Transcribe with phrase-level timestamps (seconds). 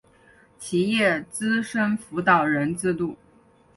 [0.57, 3.15] 企业资深辅导人制度